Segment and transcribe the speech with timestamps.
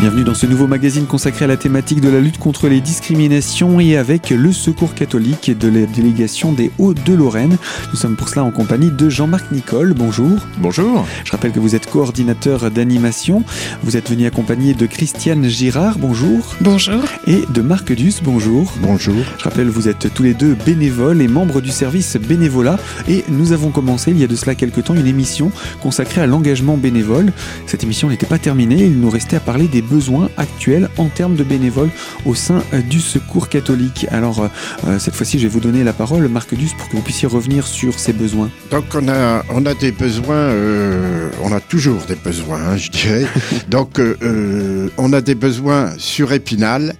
[0.00, 3.80] Bienvenue dans ce nouveau magazine consacré à la thématique de la lutte contre les discriminations
[3.80, 7.56] et avec le Secours catholique et de la délégation des Hauts-de-Lorraine.
[7.90, 9.94] Nous sommes pour cela en compagnie de Jean-Marc Nicole.
[9.94, 10.38] Bonjour.
[10.58, 11.04] Bonjour.
[11.24, 13.42] Je rappelle que vous êtes coordinateur d'animation.
[13.82, 15.98] Vous êtes venu accompagné de Christiane Girard.
[15.98, 16.54] Bonjour.
[16.60, 17.02] Bonjour.
[17.26, 18.20] Et de Marc Duss.
[18.22, 18.72] Bonjour.
[18.80, 19.24] Bonjour.
[19.38, 22.78] Je rappelle, vous êtes tous les deux bénévoles et membres du service bénévolat.
[23.08, 25.50] Et nous avons commencé il y a de cela quelques temps une émission
[25.82, 27.32] consacrée à l'engagement bénévole.
[27.66, 28.84] Cette émission n'était pas terminée.
[28.84, 31.90] Il nous restait à parler des besoins actuels en termes de bénévoles
[32.24, 34.06] au sein euh, du Secours catholique.
[34.10, 34.48] Alors, euh,
[34.86, 37.28] euh, cette fois-ci, je vais vous donner la parole, Marc Duss, pour que vous puissiez
[37.28, 38.50] revenir sur ces besoins.
[38.70, 42.90] Donc, on a, on a des besoins, euh, on a toujours des besoins, hein, je
[42.90, 43.26] dirais.
[43.68, 46.94] Donc, euh, on a des besoins sur Épinal.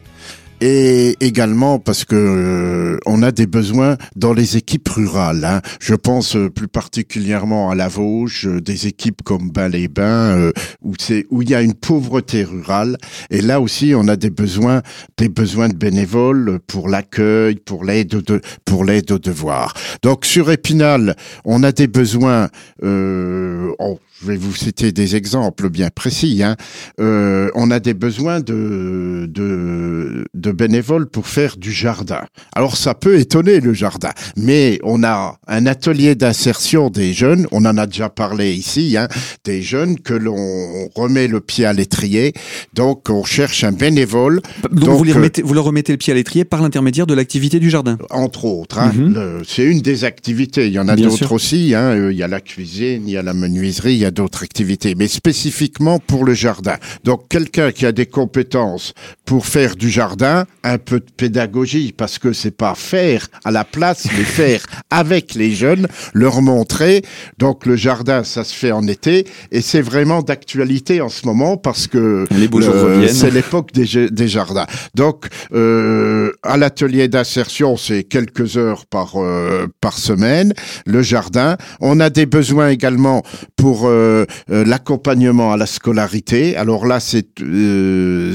[0.61, 5.45] Et également parce que euh, on a des besoins dans les équipes rurales.
[5.45, 5.61] Hein.
[5.81, 10.95] Je pense euh, plus particulièrement à la Vosges, euh, des équipes comme Bain-les-Bains, euh, où
[10.99, 12.97] c'est où il y a une pauvreté rurale.
[13.31, 14.83] Et là aussi, on a des besoins,
[15.17, 19.75] des besoins de bénévoles pour l'accueil, pour l'aide de, pour l'aide aux devoirs.
[20.03, 22.49] Donc sur Épinal, on a des besoins.
[22.83, 26.43] Euh, oh, je vais vous citer des exemples bien précis.
[26.43, 26.57] Hein.
[27.01, 32.23] Euh, on a des besoins de, de, de bénévoles pour faire du jardin.
[32.55, 37.47] Alors ça peut étonner le jardin, mais on a un atelier d'insertion des jeunes.
[37.53, 39.09] On en a déjà parlé ici, hein,
[39.45, 42.33] des jeunes que l'on remet le pied à l'étrier.
[42.75, 44.41] Donc on cherche un bénévole.
[44.71, 47.07] Donc, Donc, vous, les euh, remettez- vous leur remettez le pied à l'étrier par l'intermédiaire
[47.07, 47.97] de l'activité du jardin.
[48.11, 48.79] entre autres.
[48.79, 49.43] Hein, Mhm.
[49.47, 50.67] C'est une des activités.
[50.67, 51.75] Il y en a d'autres aussi.
[51.75, 51.91] Hein.
[51.97, 54.43] Euh, Il y a la cuisine, il y a la menuiserie, il y a d'autres
[54.43, 54.95] activités.
[54.97, 56.77] Mais spécifiquement pour le jardin.
[57.05, 62.19] Donc quelqu'un qui a des compétences pour faire du jardin, un peu de pédagogie, parce
[62.19, 67.03] que c'est pas faire à la place, mais faire avec les jeunes, leur montrer.
[67.39, 71.57] Donc le jardin, ça se fait en été, et c'est vraiment d'actualité en ce moment
[71.57, 74.67] parce que Les le- c'est l'époque des, des jardins.
[74.95, 80.53] Donc, euh, à l'atelier d'insertion, c'est quelques heures par euh, par semaine.
[80.87, 81.57] Le jardin.
[81.81, 83.23] On a des besoins également
[83.57, 86.57] pour euh, l'accompagnement à la scolarité.
[86.57, 87.27] Alors là, c'est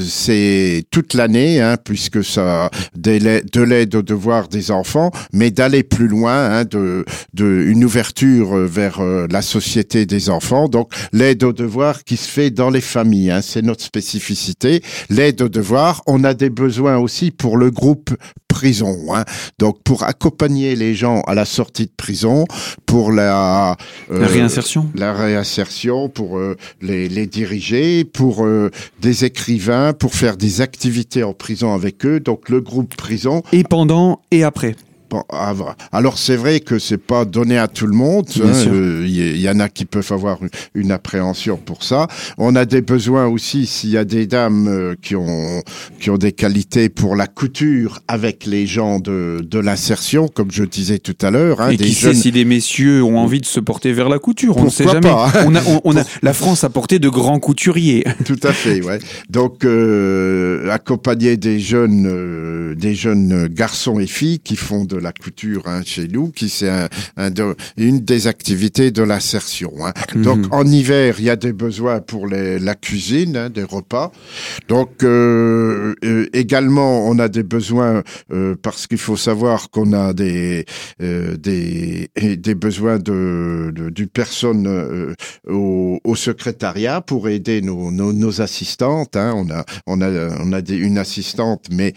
[0.06, 5.52] c'est toute l'année, hein, puisque ça de l'aide de l'aide aux devoirs des enfants, mais
[5.52, 10.66] d'aller plus loin, hein, de de ouverture euh, vers euh, la société des enfants.
[10.68, 14.82] Donc l'aide aux devoirs qui se fait dans les familles, hein, c'est notre spécificité.
[15.08, 18.10] L'aide aux devoirs, on a des besoins aussi pour le groupe
[18.54, 18.96] prison.
[19.12, 19.24] Hein.
[19.58, 22.44] Donc pour accompagner les gens à la sortie de prison,
[22.86, 23.76] pour la,
[24.12, 28.70] euh, La réinsertion la réinsertion, pour euh, les, les diriger, pour euh,
[29.00, 32.20] des écrivains, pour faire des activités en prison avec eux.
[32.20, 33.42] Donc le groupe prison.
[33.52, 34.76] Et pendant et après.
[35.92, 38.26] Alors c'est vrai que c'est pas donné à tout le monde.
[38.34, 40.38] Bien hein, euh, Il y, y en a qui peuvent avoir
[40.74, 42.06] une, appréhension pour ça.
[42.38, 45.62] On a des besoins aussi s'il y a des dames euh, qui ont
[45.98, 50.64] qui ont des qualités pour la couture avec les gens de de l'insertion, comme je
[50.64, 51.60] disais tout à l'heure.
[51.60, 54.08] Hein, et des qui jeunes sait si des messieurs ont envie de se porter vers
[54.08, 55.00] la couture On ne sait jamais.
[55.00, 58.04] pas, hein on a, on, on a, la France a porté de grands couturiers.
[58.24, 58.98] Tout à fait, ouais.
[59.30, 65.62] Donc euh, accompagner des jeunes, des jeunes garçons et filles qui font de la couture
[65.66, 69.72] hein, chez nous, qui c'est un, un de- une des activités de l'insertion.
[69.84, 69.92] Hein.
[70.28, 70.48] Donc Mhm.
[70.60, 74.08] en hiver, il y a des besoins pour les, la cuisine, hein, des repas.
[74.68, 80.12] Donc euh, euh, également, on a des besoins euh, parce qu'il faut savoir qu'on a
[80.12, 80.64] des
[81.46, 84.66] des et des besoins de, de d'une personne
[85.48, 89.16] au, au secrétariat pour aider nos, nos, nos assistantes.
[89.16, 90.08] On a on a
[90.44, 91.90] on a des, une assistante, mais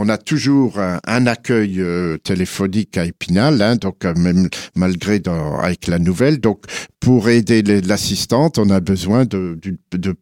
[0.00, 5.18] on a toujours un, un accueil euh, téléphonique à Épinal, hein, donc euh, même malgré
[5.18, 6.38] dans, avec la nouvelle.
[6.38, 6.64] Donc
[7.06, 9.56] pour aider l'assistante, on a besoin de,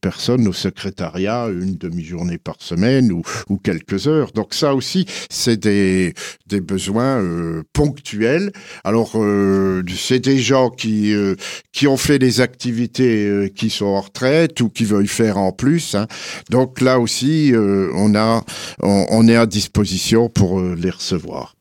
[0.02, 3.22] personnes au secrétariat, une demi-journée par semaine ou,
[3.56, 4.32] quelques heures.
[4.32, 6.12] Donc ça aussi, c'est des,
[6.60, 8.52] besoins euh, ponctuels.
[8.84, 11.36] Alors, euh, c'est des gens qui, euh,
[11.72, 15.94] qui ont fait des activités qui sont en retraite ou qui veulent faire en plus.
[15.94, 16.06] hein.
[16.50, 18.44] Donc là aussi, on, a,
[18.82, 21.54] on, est à disposition pour les recevoir.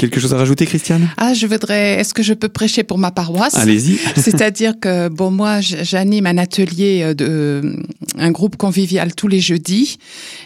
[0.00, 1.08] Quelque chose à rajouter, Christiane?
[1.16, 2.00] Ah, je voudrais.
[2.00, 3.54] Est-ce que je peux prêcher pour ma paroisse?
[3.54, 3.98] Allez-y.
[4.16, 7.84] C'est-à-dire que bon, moi, j'anime un atelier euh, de
[8.18, 9.98] un groupe convivial tous les jeudis.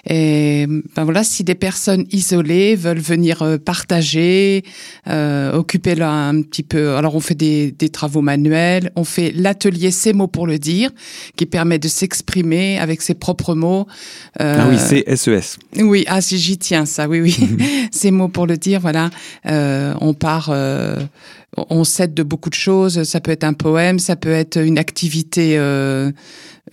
[0.06, 4.62] Et ben voilà, si des personnes isolées veulent venir euh, partager,
[5.08, 6.96] euh, occuper là un petit peu.
[6.96, 8.92] Alors, on fait des, des travaux manuels.
[8.94, 10.90] On fait l'atelier Ces mots pour le dire,
[11.36, 13.86] qui permet de s'exprimer avec ses propres mots.
[14.42, 15.56] Euh, Ah oui, c'est SES.
[15.78, 17.36] Oui, ah si j'y tiens ça, oui, oui.
[17.90, 19.08] Ces mots pour le dire, voilà.
[19.44, 20.50] On part
[21.56, 23.02] on cède de beaucoup de choses.
[23.04, 26.10] Ça peut être un poème, ça peut être une activité, euh,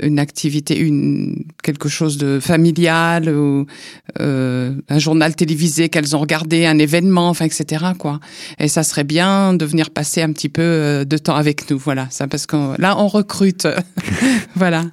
[0.02, 3.66] une activité, une quelque chose de familial ou
[4.20, 7.86] euh, un journal télévisé qu'elles ont regardé, un événement, enfin etc.
[7.98, 8.20] Quoi.
[8.60, 11.78] Et ça serait bien de venir passer un petit peu euh, de temps avec nous.
[11.78, 13.68] Voilà, ça parce que là on recrute.
[14.56, 14.86] voilà.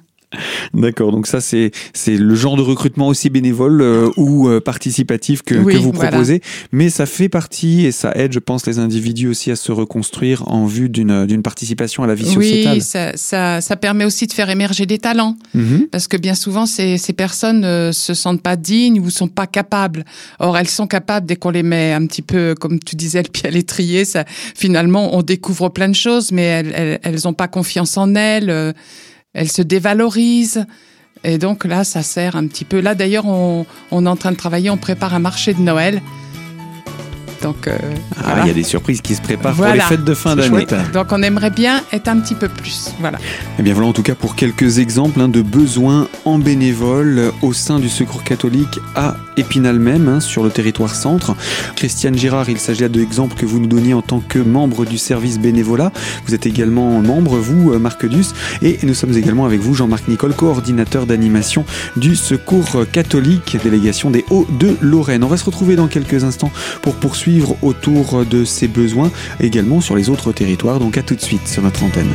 [0.73, 5.41] D'accord, donc ça c'est c'est le genre de recrutement aussi bénévole euh, ou euh, participatif
[5.41, 6.41] que, que vous proposez,
[6.71, 10.47] mais ça fait partie et ça aide, je pense, les individus aussi à se reconstruire
[10.47, 12.75] en vue d'une d'une participation à la vie sociétale.
[12.75, 15.87] Oui, ça, ça, ça permet aussi de faire émerger des talents, mhm.
[15.91, 19.47] parce que bien souvent ces ces personnes ne se sentent pas dignes ou sont pas
[19.47, 20.03] capables.
[20.39, 23.29] Or elles sont capables dès qu'on les met un petit peu, comme tu disais, le
[23.29, 24.05] pied à l'étrier.
[24.05, 24.25] Ça
[24.55, 28.49] finalement on découvre plein de choses, mais elles elles, elles ont pas confiance en elles.
[28.49, 28.73] Euh,
[29.35, 30.65] elle se dévalorise.
[31.23, 32.79] Et donc là, ça sert un petit peu.
[32.79, 36.01] Là, d'ailleurs, on, on est en train de travailler, on prépare un marché de Noël
[37.45, 37.77] donc, euh,
[38.17, 40.65] ah, il y a des surprises qui se préparent pour les fêtes de fin d'année.
[40.91, 42.89] Donc, on aimerait bien être un petit peu plus.
[42.99, 43.19] Voilà.
[43.19, 47.31] Et eh bien voilà, en tout cas, pour quelques exemples hein, de besoins en bénévole
[47.43, 51.35] au sein du Secours catholique à Épinal même, hein, sur le territoire centre.
[51.75, 54.85] Christiane Girard, il s'agit là de exemples que vous nous donniez en tant que membre
[54.85, 55.91] du service bénévolat.
[56.25, 58.33] Vous êtes également membre, vous, euh, Marc Dus,
[58.63, 61.63] et nous sommes également avec vous, Jean-Marc Nicole, coordinateur d'animation
[61.95, 65.23] du Secours catholique, délégation des Hauts-de-Lorraine.
[65.23, 66.51] On va se retrouver dans quelques instants
[66.81, 70.79] pour poursuivre autour de ses besoins, également sur les autres territoires.
[70.79, 72.11] Donc à tout de suite sur notre antenne.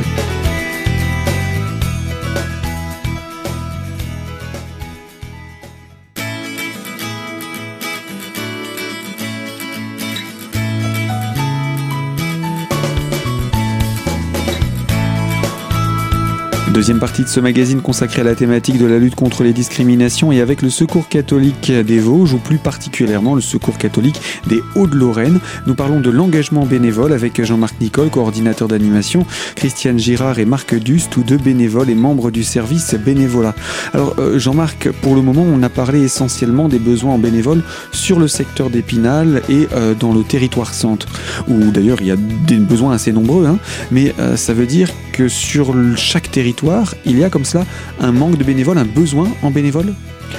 [16.73, 20.31] Deuxième partie de ce magazine consacré à la thématique de la lutte contre les discriminations
[20.31, 25.41] et avec le Secours catholique des Vosges ou plus particulièrement le Secours catholique des Hauts-de-Lorraine.
[25.67, 29.25] Nous parlons de l'engagement bénévole avec Jean-Marc Nicole, coordinateur d'animation,
[29.55, 33.53] Christiane Girard et Marc Dust, tous deux bénévoles et membres du service bénévolat.
[33.93, 38.17] Alors euh, Jean-Marc, pour le moment, on a parlé essentiellement des besoins en bénévoles sur
[38.17, 41.07] le secteur d'Épinal et euh, dans le territoire centre,
[41.49, 43.57] où d'ailleurs il y a des besoins assez nombreux, hein,
[43.91, 46.60] mais euh, ça veut dire que sur chaque territoire
[47.05, 47.65] il y a comme cela
[47.99, 49.93] un manque de bénévoles, un besoin en bénévoles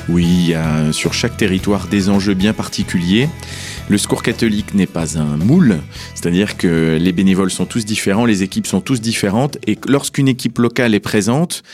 [0.08, 3.28] Oui, il y a sur chaque territoire des enjeux bien particuliers.
[3.88, 5.78] Le secours catholique n'est pas un moule,
[6.14, 10.58] c'est-à-dire que les bénévoles sont tous différents, les équipes sont tous différentes, et lorsqu'une équipe
[10.58, 11.64] locale est présente,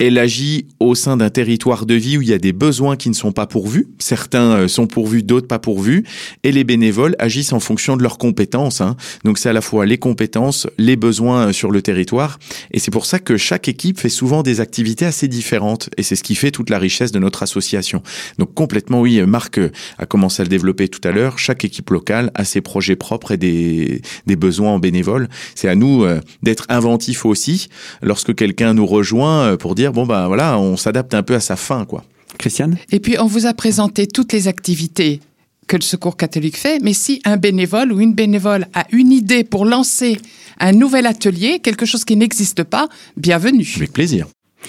[0.00, 3.10] elle agit au sein d'un territoire de vie où il y a des besoins qui
[3.10, 3.86] ne sont pas pourvus.
[3.98, 6.04] Certains euh, sont pourvus, d'autres pas pourvus.
[6.42, 8.80] Et les bénévoles agissent en fonction de leurs compétences.
[8.80, 8.96] Hein.
[9.24, 12.38] Donc c'est à la fois les compétences, les besoins euh, sur le territoire.
[12.70, 15.90] Et c'est pour ça que chaque équipe fait souvent des activités assez différentes.
[15.98, 18.02] Et c'est ce qui fait toute la richesse de notre association.
[18.38, 19.60] Donc complètement, oui, Marc
[19.98, 21.38] a commencé à le développer tout à l'heure.
[21.38, 25.28] Chaque équipe locale a ses projets propres et des, des besoins en bénévoles.
[25.54, 27.68] C'est à nous euh, d'être inventifs aussi
[28.00, 31.56] lorsque quelqu'un nous rejoint pour dire bon ben voilà, on s'adapte un peu à sa
[31.56, 32.04] fin quoi.
[32.38, 32.78] Christiane?
[32.90, 35.20] Et puis on vous a présenté toutes les activités
[35.66, 39.44] que le Secours catholique fait, mais si un bénévole ou une bénévole a une idée
[39.44, 40.18] pour lancer
[40.58, 43.72] un nouvel atelier, quelque chose qui n'existe pas, bienvenue.
[43.76, 44.26] Avec plaisir.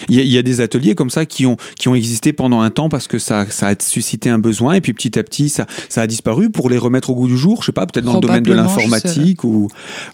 [0.09, 2.89] Il y, a, des ateliers comme ça qui ont, qui ont existé pendant un temps
[2.89, 6.01] parce que ça, ça a suscité un besoin et puis petit à petit ça, ça
[6.01, 8.19] a disparu pour les remettre au goût du jour, je sais pas, peut-être dans le
[8.19, 9.67] domaine de l'informatique ou,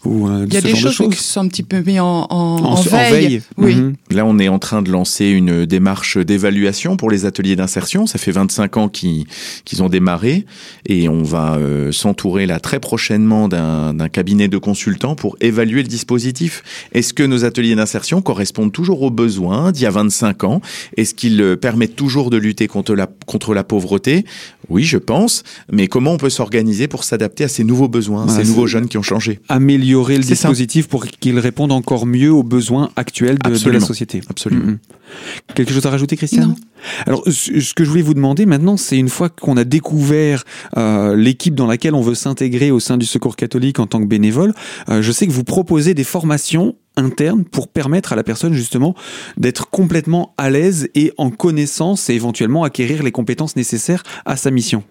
[0.06, 2.64] ou euh, Il y a des choses, qui sont un petit peu mis en, en,
[2.64, 3.42] en, veille.
[3.58, 3.76] Oui.
[3.76, 3.96] Mhm.
[4.12, 8.08] Là, on est en train de lancer une démarche d'évaluation pour les ateliers d'insertion.
[8.08, 9.26] Ça fait 25 ans qu'ils
[9.66, 10.46] qu'ils ont démarré
[10.86, 15.88] et on va euh, s'entourer là très prochainement d'un cabinet de consultants pour évaluer le
[15.88, 16.64] dispositif.
[16.94, 20.62] Est-ce que nos ateliers d'insertion correspondent toujours aux besoins d'il y a 25 ans
[20.98, 22.94] Est-ce qu'ils euh, permettent toujours de lutter contre
[23.54, 24.26] la pauvreté?
[24.70, 25.44] Oui, je pense.
[25.72, 28.98] Mais comment on peut s'organiser pour s'adapter à ces nouveaux besoins, ces nouveaux jeunes qui
[28.98, 29.40] ont changé?
[29.50, 34.22] Améliorer le dispositif pour qu'il réponde encore mieux aux besoins actuels de, la société.
[34.30, 34.74] Absolument.
[34.74, 35.54] Mm-hmm.
[35.56, 36.56] Quelque chose à rajouter, Christiane?
[37.06, 40.44] Alors, ce que je voulais vous demander maintenant, c'est une fois qu'on a découvert
[40.78, 44.06] euh, l'équipe dans laquelle on veut s'intégrer au sein du Secours catholique en tant que
[44.06, 44.54] bénévole,
[44.90, 48.96] euh, je sais que vous proposez des formations internes pour permettre à la personne justement
[49.38, 54.52] d'être complètement à l'aise et en connaissance et éventuellement acquérir les compétences nécessaires à sa
[54.52, 54.84] mission émission.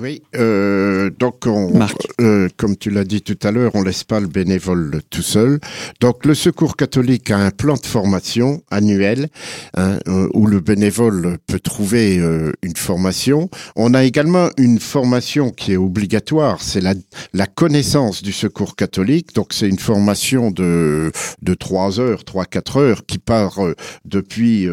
[0.00, 1.72] Oui, euh, donc on,
[2.20, 5.58] euh, comme tu l'as dit tout à l'heure, on laisse pas le bénévole tout seul.
[6.00, 9.28] Donc le Secours catholique a un plan de formation annuel
[9.76, 13.50] hein, euh, où le bénévole peut trouver euh, une formation.
[13.74, 16.94] On a également une formation qui est obligatoire, c'est la,
[17.32, 19.34] la connaissance du Secours catholique.
[19.34, 21.10] Donc c'est une formation de
[21.42, 23.74] de trois heures, trois quatre heures qui part euh,
[24.04, 24.68] depuis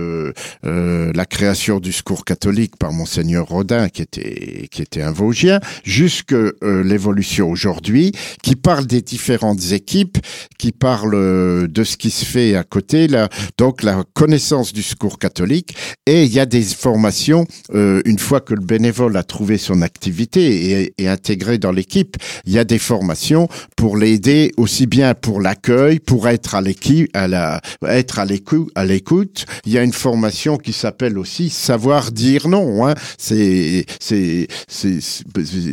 [0.64, 6.36] la création du Secours catholique par monseigneur Rodin qui était qui était un vosgien, jusque
[6.62, 8.12] l'évolution aujourd'hui,
[8.44, 10.18] qui parle des différentes équipes,
[10.58, 13.08] qui parle de ce qui se fait à côté,
[13.58, 15.76] donc la connaissance du secours catholique.
[16.06, 20.94] Et il y a des formations, une fois que le bénévole a trouvé son activité
[20.98, 26.00] et intégré dans l'équipe, il y a des formations pour l'aider aussi bien pour l'accueil,
[26.00, 29.46] pour être à l'équipe, à être à l'écoute.
[29.66, 32.88] Il y a une formation qui s'appelle aussi savoir dire non.
[32.88, 32.94] Hein.
[33.18, 33.86] C'est,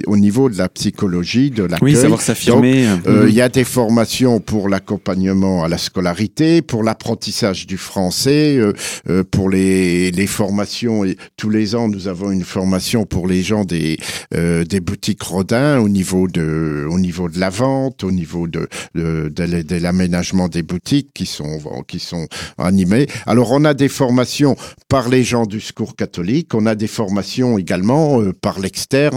[0.07, 1.95] au niveau de la psychologie, de l'accueil.
[1.95, 2.87] Oui, savoir s'affirmer.
[3.07, 8.57] Euh, il y a des formations pour l'accompagnement à la scolarité, pour l'apprentissage du français,
[8.57, 8.73] euh,
[9.09, 11.05] euh, pour les, les formations.
[11.05, 13.99] Et tous les ans, nous avons une formation pour les gens des,
[14.33, 19.29] des boutiques Rodin au niveau de, au niveau de la vente, au niveau de, de,
[19.29, 22.27] de, l'aménagement des boutiques qui sont, qui sont
[22.59, 23.07] animées.
[23.27, 24.57] Alors, on a des formations
[24.89, 29.12] par les gens du secours catholique, on a des formations également euh, par l'externe,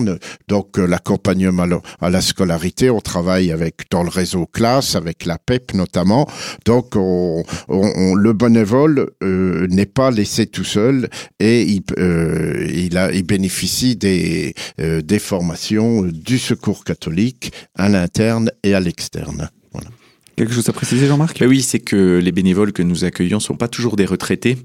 [0.47, 1.67] donc euh, l'accompagnement
[2.01, 6.27] à la scolarité, on travaille avec dans le réseau classe, avec la PEP notamment.
[6.65, 11.09] Donc, on, on, le bénévole euh, n'est pas laissé tout seul
[11.39, 19.49] et il, il bénéficie des, des formations du secours catholique à l'interne et à l'externe.
[19.73, 19.89] Voilà.
[20.35, 21.39] Quelque chose à préciser, Jean-Marc?
[21.39, 24.57] Ben Oui, c'est que les bénévoles que nous accueillons sont pas toujours des retraités.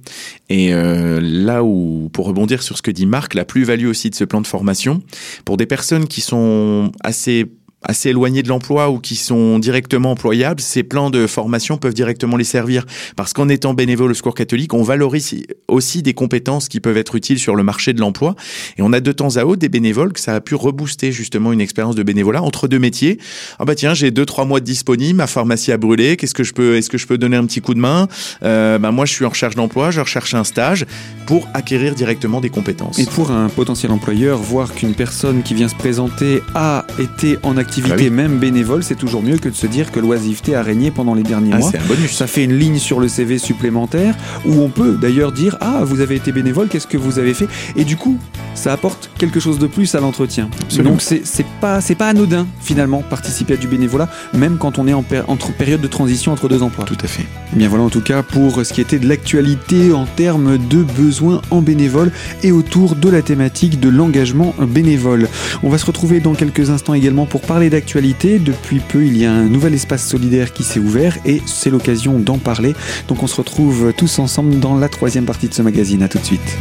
[0.48, 4.16] Et euh, là où, pour rebondir sur ce que dit Marc, la plus-value aussi de
[4.16, 5.00] ce plan de formation,
[5.44, 7.46] pour des personnes qui sont assez
[7.82, 12.36] assez éloignés de l'emploi ou qui sont directement employables, ces plans de formation peuvent directement
[12.36, 12.84] les servir.
[13.16, 15.34] Parce qu'en étant bénévole au Secours catholique, on valorise
[15.68, 18.34] aussi des compétences qui peuvent être utiles sur le marché de l'emploi.
[18.76, 21.52] Et on a de temps à autre des bénévoles que ça a pu rebooster justement
[21.52, 23.18] une expérience de bénévolat entre deux métiers.
[23.58, 26.16] Ah bah tiens, j'ai deux trois mois de disponible, ma pharmacie a brûlé.
[26.16, 28.08] Qu'est-ce que je peux Est-ce que je peux donner un petit coup de main?
[28.42, 30.84] Euh, bah moi, je suis en recherche d'emploi, je recherche un stage
[31.26, 32.98] pour acquérir directement des compétences.
[32.98, 37.56] Et pour un potentiel employeur, voir qu'une personne qui vient se présenter a été en
[37.56, 40.62] activité activité ah même bénévole, c'est toujours mieux que de se dire que l'oisiveté a
[40.62, 41.70] régné pendant les derniers ah, mois.
[41.72, 42.16] Un bonus.
[42.16, 46.00] Ça fait une ligne sur le CV supplémentaire où on peut d'ailleurs dire ah vous
[46.00, 47.46] avez été bénévole, qu'est-ce que vous avez fait?
[47.76, 48.18] Et du coup,
[48.54, 50.48] ça apporte quelque chose de plus à l'entretien.
[50.82, 54.92] Donc c'est pas c'est pas anodin finalement participer à du bénévolat, même quand on est
[54.92, 56.84] en entre période de transition entre deux emplois.
[56.84, 57.24] Tout à fait.
[57.52, 60.82] Eh bien voilà en tout cas pour ce qui était de l'actualité en termes de
[60.82, 65.28] besoins en bénévole et autour de la thématique de l'engagement bénévole.
[65.62, 68.38] On va se retrouver dans quelques instants également pour parler d'actualité.
[68.38, 72.18] Depuis peu, il y a un nouvel espace solidaire qui s'est ouvert et c'est l'occasion
[72.18, 72.74] d'en parler.
[73.08, 76.02] Donc on se retrouve tous ensemble dans la troisième partie de ce magazine.
[76.02, 76.56] À tout de suite.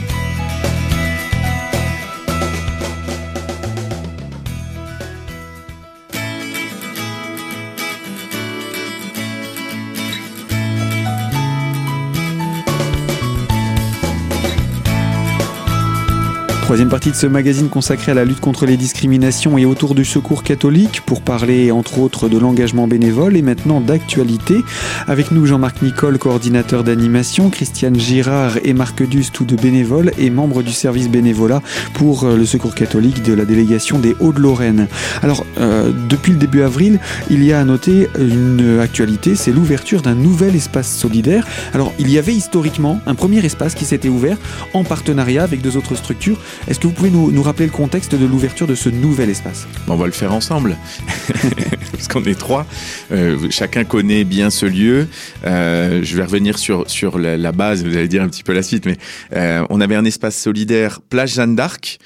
[16.69, 20.05] Troisième partie de ce magazine consacré à la lutte contre les discriminations et autour du
[20.05, 24.57] secours catholique pour parler entre autres de l'engagement bénévole et maintenant d'actualité.
[25.07, 30.29] Avec nous Jean-Marc Nicole, coordinateur d'animation, Christiane Girard et Marc Dust, tous deux bénévoles et
[30.29, 31.63] membres du service bénévolat
[31.95, 34.87] pour euh, le secours catholique de la délégation des Hauts-de-Lorraine.
[35.23, 36.99] Alors, euh, depuis le début avril,
[37.31, 41.47] il y a à noter une actualité, c'est l'ouverture d'un nouvel espace solidaire.
[41.73, 44.37] Alors, il y avait historiquement un premier espace qui s'était ouvert
[44.75, 48.25] en partenariat avec deux autres structures est-ce que vous pouvez nous, rappeler le contexte de
[48.25, 50.77] l'ouverture de ce nouvel espace On va le faire ensemble,
[51.91, 52.65] parce qu'on est trois.
[53.11, 55.07] Euh, chacun connaît bien ce lieu.
[55.45, 58.63] Euh, je vais revenir sur, sur la, base, vous allez dire un petit peu la
[58.63, 58.97] suite, mais
[59.35, 61.99] euh, on avait un espace solidaire Plage Jeanne d'Arc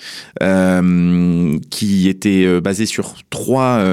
[1.70, 3.84] qui était basé sur trois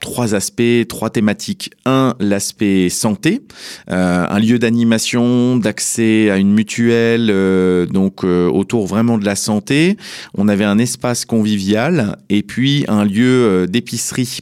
[0.00, 1.70] trois aspects, trois thématiques.
[1.84, 3.42] Un, l'aspect santé,
[3.90, 9.36] euh, un lieu d'animation, d'accès à une mutuelle, euh, donc euh, autour vraiment de la
[9.36, 9.96] santé.
[10.34, 14.40] On avait un espace convivial et puis un lieu d'épicerie.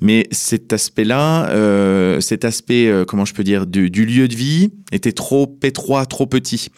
[0.00, 5.12] mais cet aspect-là, cet aspect, comment je peux dire, du, du, lieu de vie était
[5.12, 6.68] trop étroit, trop petit.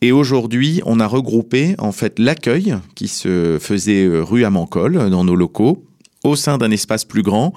[0.00, 5.24] Et aujourd'hui, on a regroupé en fait l'accueil qui se faisait rue à Mancol dans
[5.24, 5.84] nos locaux
[6.24, 7.52] au sein d'un espace plus grand,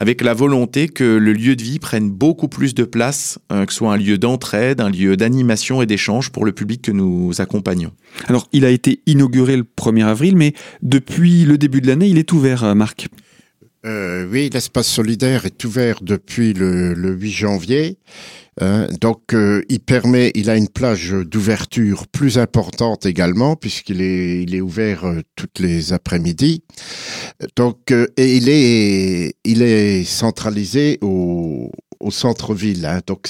[0.00, 3.72] avec la volonté que le lieu de vie prenne beaucoup plus de place, euh, que
[3.72, 7.32] ce soit un lieu d'entraide, un lieu d'animation et d'échange pour le public que nous
[7.40, 7.92] accompagnons.
[8.26, 12.18] Alors, il a été inauguré le 1er avril, mais depuis le début de l'année, il
[12.18, 13.08] est ouvert, euh, Marc.
[13.84, 17.98] Euh, oui, l'espace solidaire est ouvert depuis le, le 8 janvier.
[18.60, 24.42] Hein, donc, euh, il permet, il a une plage d'ouverture plus importante également, puisqu'il est,
[24.42, 26.62] il est ouvert euh, toutes les après-midi.
[27.56, 31.70] Donc, euh, et il est, il est centralisé au,
[32.00, 32.86] au centre-ville.
[32.86, 33.00] Hein.
[33.06, 33.28] Donc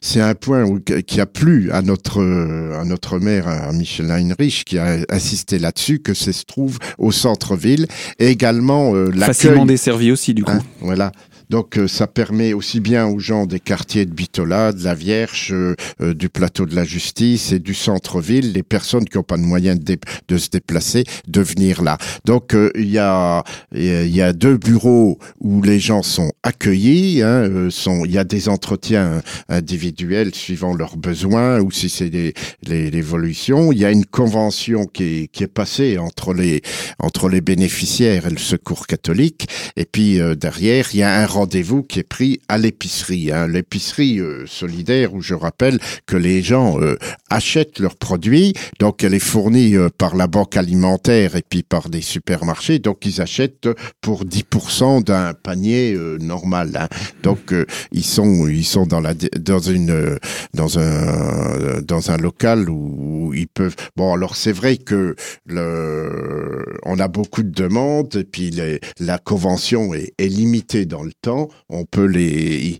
[0.00, 4.64] c'est un point où, qui a plu à notre à notre maire, à Michel Heinrich,
[4.64, 7.86] qui a insisté là-dessus que ça se trouve au centre-ville.
[8.18, 9.26] Et également euh, l'accueil.
[9.26, 10.52] Facilement desservi aussi du coup.
[10.52, 11.12] Hein, voilà.
[11.52, 15.50] Donc euh, ça permet aussi bien aux gens des quartiers de Bitola, de la Vierge,
[15.52, 19.36] euh, euh, du plateau de la Justice et du centre-ville, les personnes qui n'ont pas
[19.36, 21.98] de moyens de, se déplacer, de venir là.
[22.24, 23.44] Donc il y a
[23.74, 27.20] y a deux bureaux où les gens sont accueillis.
[27.20, 32.32] Hein, sont il y a des entretiens individuels suivant leurs besoins ou si c'est des
[32.66, 33.72] l'évolution.
[33.72, 36.62] Il y a une convention qui est qui est passée entre les
[36.98, 39.48] entre les bénéficiaires et le Secours catholique.
[39.76, 43.48] Et puis derrière il y a un rendez-vous qui est pris à l'épicerie, hein.
[43.48, 46.96] l'épicerie euh, solidaire où je rappelle que les gens euh,
[47.30, 51.88] achètent leurs produits, donc elle est fournie euh, par la banque alimentaire et puis par
[51.88, 53.68] des supermarchés, donc ils achètent
[54.00, 56.76] pour 10% d'un panier normal.
[56.76, 56.88] Hein.
[57.24, 57.52] Donc
[57.90, 60.18] ils sont ils sont dans la dans une
[60.54, 63.74] dans un dans un local où, ils peuvent.
[63.96, 65.16] Bon alors c'est vrai que
[65.50, 68.54] on a beaucoup de demandes et puis
[69.00, 72.78] la convention est, est limitée dans le on peut les,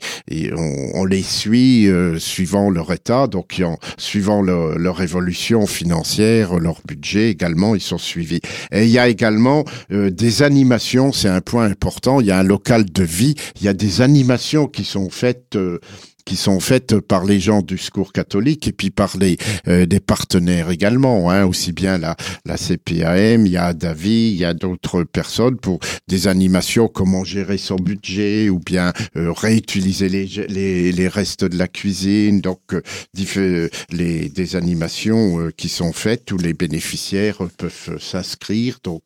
[0.55, 3.63] on, les suit euh, suivant leur état, donc
[3.97, 8.41] suivant leur évolution financière, leur budget également, ils sont suivis.
[8.73, 12.21] Et il y a également euh, des animations, c'est un point important.
[12.21, 15.57] Il y a un local de vie, il y a des animations qui sont faites.
[15.57, 15.79] Euh,
[16.25, 19.37] qui sont faites par les gens du secours catholique et puis par les
[19.69, 24.39] euh, des partenaires également, hein, aussi bien la, la CPAM, il y a David, il
[24.41, 30.09] y a d'autres personnes pour des animations, comment gérer son budget ou bien euh, réutiliser
[30.09, 36.33] les, les, les, restes de la cuisine, donc euh, les, des animations qui sont faites
[36.33, 39.03] où les bénéficiaires peuvent s'inscrire donc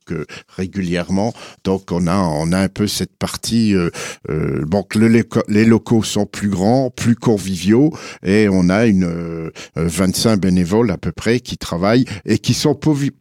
[0.48, 1.32] régulièrement.
[1.64, 3.74] Donc on a on a un peu cette partie,
[4.28, 4.98] bon que
[5.48, 7.92] les locaux sont plus grands, plus conviviaux
[8.24, 12.74] et on a une 25 euh, bénévoles à peu près qui travaillent et qui sont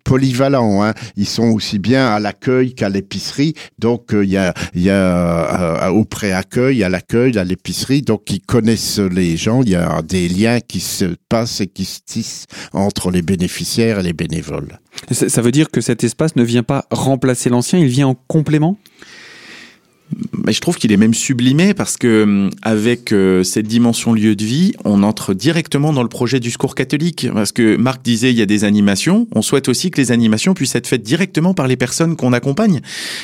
[0.03, 0.83] polyvalents.
[0.83, 0.95] Hein.
[1.17, 3.53] Ils sont aussi bien à l'accueil qu'à l'épicerie.
[3.77, 8.01] Donc euh, il y a, y a euh, au pré-accueil, à l'accueil, à l'épicerie.
[8.01, 9.61] Donc ils connaissent les gens.
[9.61, 13.99] Il y a des liens qui se passent et qui se tissent entre les bénéficiaires
[13.99, 14.79] et les bénévoles.
[15.11, 18.79] Ça veut dire que cet espace ne vient pas remplacer l'ancien, il vient en complément?
[20.45, 24.35] Mais je trouve qu'il est même sublimé parce que euh, avec euh, cette dimension lieu
[24.35, 27.27] de vie, on entre directement dans le projet du secours catholique.
[27.33, 30.53] Parce que Marc disait il y a des animations, on souhaite aussi que les animations
[30.53, 32.81] puissent être faites directement par les personnes qu'on accompagne.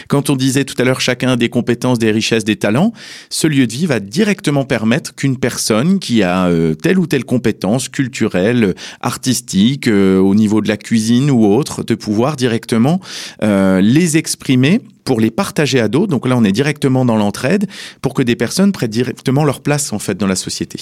[0.07, 2.93] Quand on disait tout à l'heure chacun a des compétences, des richesses, des talents,
[3.29, 7.25] ce lieu de vie va directement permettre qu'une personne qui a euh, telle ou telle
[7.25, 12.99] compétence culturelle, artistique, au niveau de la cuisine ou autre, de pouvoir directement
[13.41, 16.11] les exprimer pour les partager à d'autres.
[16.11, 17.67] Donc là, on est directement dans l'entraide
[18.01, 20.79] pour que des personnes prennent directement leur place en fait dans la société.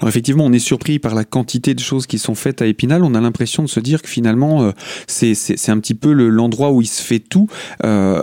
[0.00, 3.04] Alors effectivement, on est surpris par la quantité de choses qui sont faites à Épinal.
[3.04, 4.72] On a l'impression de se dire que finalement, euh,
[5.06, 7.48] c'est un petit peu l'endroit où il se fait tout.
[7.84, 8.22] Euh,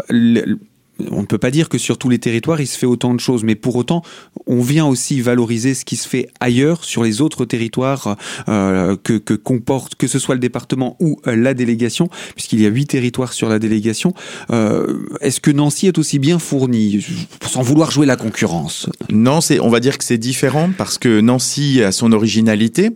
[1.11, 3.19] on ne peut pas dire que sur tous les territoires il se fait autant de
[3.19, 4.01] choses, mais pour autant
[4.45, 8.17] on vient aussi valoriser ce qui se fait ailleurs sur les autres territoires
[8.49, 12.65] euh, que, que, comporte que ce soit le département ou euh, la délégation, puisqu'il y
[12.65, 14.13] a huit territoires sur la délégation.
[14.51, 17.05] Euh, Est-ce que Nancy est aussi bien fournie,
[17.41, 18.89] sans vouloir jouer la concurrence?
[19.09, 22.91] Non, on va dire que c'est différent parce que Nancy a son originalité.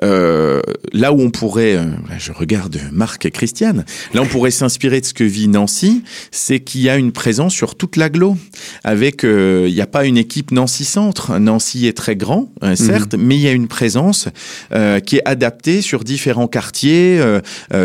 [0.00, 1.78] Là où on pourrait,
[2.18, 3.84] je regarde Marc et Christiane,
[4.14, 7.41] là on pourrait s'inspirer de ce que vit Nancy, c'est qu'il y a une présence
[7.48, 8.36] sur toute l'agglo.
[8.84, 11.38] Avec, euh, il n'y a pas une équipe Nancy Centre.
[11.38, 12.76] Nancy est très grand, euh, mhm.
[12.76, 14.28] certes, mais il y a une présence
[14.72, 17.20] euh, qui est adaptée sur différents quartiers,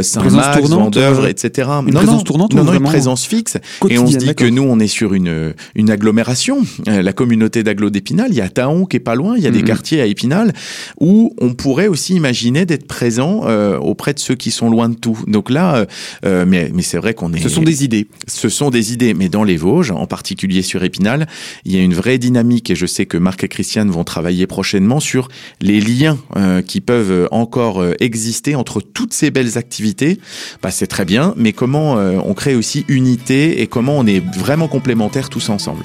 [0.01, 1.69] Saint-Max, Vendeuvre, etc.
[1.85, 3.57] Une présence tournante non, non, une présence fixe.
[3.89, 7.89] Et on se dit que nous, on est sur une, une agglomération, la communauté d'agglo
[7.89, 8.27] d'Épinal.
[8.31, 9.65] Il y a Taon qui est pas loin, il y a des mhm.
[9.65, 10.53] quartiers à Épinal
[10.99, 13.41] où on pourrait aussi imaginer d'être présent
[13.79, 15.17] auprès de ceux qui sont loin de tout.
[15.27, 15.85] Donc là,
[16.23, 17.41] mais, mais c'est vrai qu'on est.
[17.41, 18.07] Ce sont des idées.
[18.27, 21.27] Ce sont des idées, mais dans les Vosges, en particulier sur Épinal,
[21.65, 24.45] il y a une vraie dynamique et je sais que Marc et Christiane vont travailler
[24.45, 25.29] prochainement sur
[25.61, 30.19] les liens euh, qui peuvent encore euh, exister entre toutes ces belles activités.
[30.61, 34.23] Bah, c'est très bien, mais comment euh, on crée aussi unité et comment on est
[34.35, 35.83] vraiment complémentaires tous ensemble?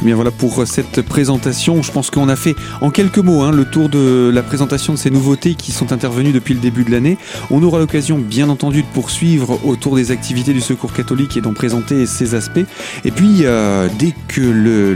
[0.00, 1.82] Eh bien voilà pour cette présentation.
[1.82, 4.98] Je pense qu'on a fait en quelques mots hein, le tour de la présentation de
[4.98, 7.18] ces nouveautés qui sont intervenues depuis le début de l'année.
[7.50, 11.52] On aura l'occasion bien entendu de poursuivre autour des activités du Secours catholique et d'en
[11.52, 12.64] présenter ses aspects.
[13.04, 14.40] Et puis euh, dès que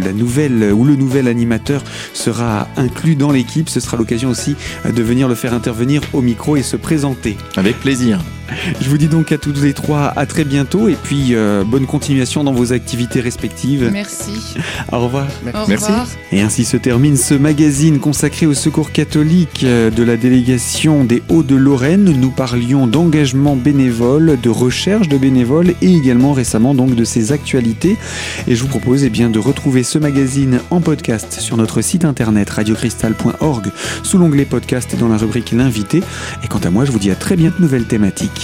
[0.03, 5.03] la nouvelle ou le nouvel animateur sera inclus dans l'équipe, ce sera l'occasion aussi de
[5.03, 7.37] venir le faire intervenir au micro et se présenter.
[7.57, 8.21] Avec plaisir.
[8.81, 11.87] Je vous dis donc à toutes les trois à très bientôt et puis euh, bonne
[11.87, 13.91] continuation dans vos activités respectives.
[13.93, 14.57] Merci.
[14.93, 15.27] Au revoir.
[15.69, 15.93] Merci.
[16.33, 21.23] Et ainsi se termine ce magazine consacré au secours catholique euh, de la délégation des
[21.29, 22.05] Hauts-de-Lorraine.
[22.05, 27.97] Nous parlions d'engagement bénévole, de recherche de bénévoles et également récemment donc de ses actualités.
[28.47, 32.05] Et je vous propose eh bien, de retrouver ce magazine en podcast sur notre site
[32.05, 33.71] internet radiocristal.org
[34.03, 36.03] sous l'onglet podcast dans la rubrique l'invité.
[36.45, 38.38] Et quant à moi, je vous dis à très bientôt nouvelle thématique.